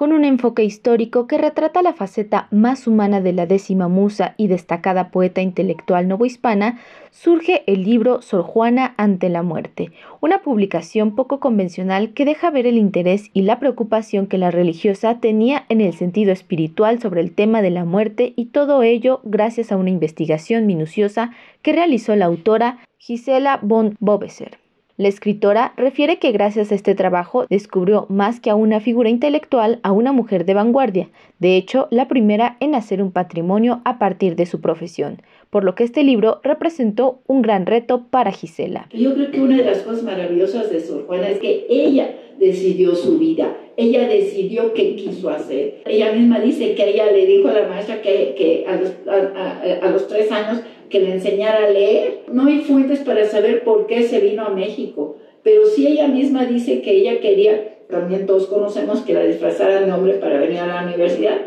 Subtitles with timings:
[0.00, 4.46] con un enfoque histórico que retrata la faceta más humana de la décima musa y
[4.46, 6.78] destacada poeta intelectual novohispana,
[7.10, 9.92] surge el libro Sor Juana ante la muerte,
[10.22, 15.20] una publicación poco convencional que deja ver el interés y la preocupación que la religiosa
[15.20, 19.70] tenía en el sentido espiritual sobre el tema de la muerte y todo ello gracias
[19.70, 24.59] a una investigación minuciosa que realizó la autora Gisela von Bobeser.
[25.00, 29.80] La escritora refiere que gracias a este trabajo descubrió más que a una figura intelectual
[29.82, 31.08] a una mujer de vanguardia,
[31.38, 35.74] de hecho la primera en hacer un patrimonio a partir de su profesión, por lo
[35.74, 38.90] que este libro representó un gran reto para Gisela.
[38.92, 42.94] Yo creo que una de las cosas maravillosas de Sor Juana es que ella decidió
[42.94, 45.82] su vida, ella decidió qué quiso hacer.
[45.86, 50.60] Ella misma dice que ella le dijo a la maestra que, a, los, tres años
[50.88, 52.20] que le enseñara a leer.
[52.30, 56.44] No hay fuentes para saber por qué se vino a México, pero sí ella misma
[56.44, 60.66] dice que ella quería, también todos conocemos que la disfrazara de nombre para venir a
[60.66, 61.38] la universidad.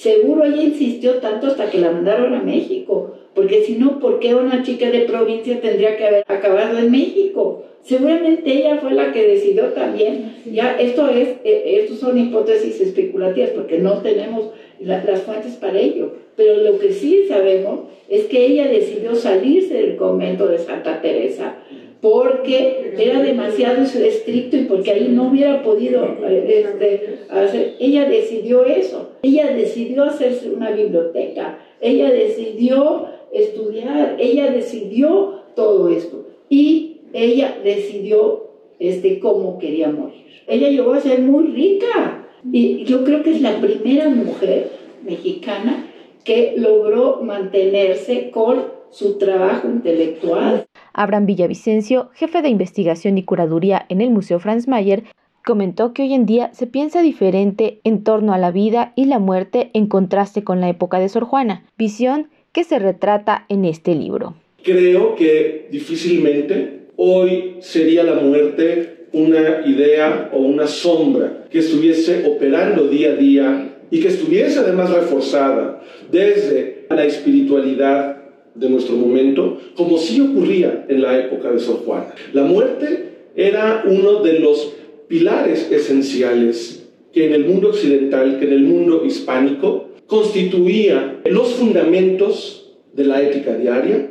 [0.00, 4.34] Seguro ella insistió tanto hasta que la mandaron a México, porque si no, ¿por qué
[4.34, 7.64] una chica de provincia tendría que haber acabado en México?
[7.82, 10.36] Seguramente ella fue la que decidió también.
[10.50, 16.14] Ya esto es, eh, estos son hipótesis especulativas porque no tenemos las fuentes para ello.
[16.34, 21.58] Pero lo que sí sabemos es que ella decidió salirse del convento de Santa Teresa
[22.00, 27.76] porque era demasiado estricto y porque ahí no hubiera podido este, hacer.
[27.78, 29.10] Ella decidió eso.
[29.22, 31.58] Ella decidió hacerse una biblioteca.
[31.80, 34.16] Ella decidió estudiar.
[34.18, 36.26] Ella decidió todo esto.
[36.48, 40.24] Y ella decidió este, cómo quería morir.
[40.46, 42.26] Ella llegó a ser muy rica.
[42.50, 44.70] Y yo creo que es la primera mujer
[45.04, 45.86] mexicana
[46.24, 50.66] que logró mantenerse con su trabajo intelectual.
[50.92, 55.04] Abraham Villavicencio, jefe de investigación y curaduría en el Museo Franz Mayer,
[55.44, 59.18] comentó que hoy en día se piensa diferente en torno a la vida y la
[59.18, 63.94] muerte en contraste con la época de Sor Juana, visión que se retrata en este
[63.94, 64.34] libro.
[64.62, 72.86] Creo que difícilmente hoy sería la muerte una idea o una sombra que estuviese operando
[72.86, 78.19] día a día y que estuviese además reforzada desde la espiritualidad
[78.54, 82.14] de nuestro momento, como sí ocurría en la época de Sor Juana.
[82.32, 84.74] La muerte era uno de los
[85.08, 92.72] pilares esenciales que en el mundo occidental, que en el mundo hispánico, constituía los fundamentos
[92.92, 94.08] de la ética diaria,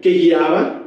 [0.00, 0.80] que guiaba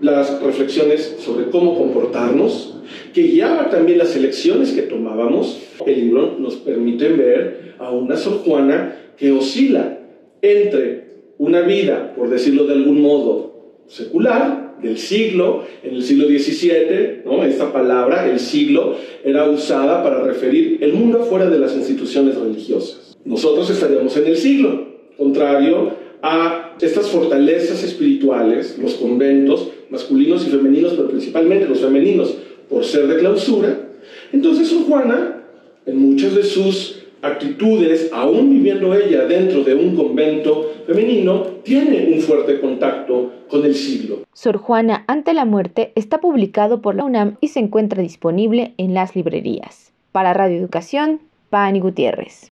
[0.00, 2.78] las reflexiones sobre cómo comportarnos,
[3.12, 5.60] que guiaba también las elecciones que tomábamos.
[5.84, 9.98] El libro nos permite ver a una Sor Juana que oscila
[10.42, 11.05] entre
[11.38, 17.42] una vida, por decirlo de algún modo, secular, del siglo, en el siglo XVII, ¿no?
[17.44, 23.16] esta palabra, el siglo, era usada para referir el mundo fuera de las instituciones religiosas.
[23.24, 24.86] Nosotros estaríamos en el siglo,
[25.16, 25.92] contrario
[26.22, 32.36] a estas fortalezas espirituales, los conventos masculinos y femeninos, pero principalmente los femeninos,
[32.68, 33.90] por ser de clausura.
[34.32, 35.44] Entonces, Juana,
[35.86, 42.20] en muchas de sus actitudes, aún viviendo ella dentro de un convento femenino, tiene un
[42.20, 44.22] fuerte contacto con el siglo.
[44.32, 48.94] Sor Juana ante la muerte está publicado por la UNAM y se encuentra disponible en
[48.94, 49.92] las librerías.
[50.12, 52.44] Para Radio Educación, Pani Gutiérrez.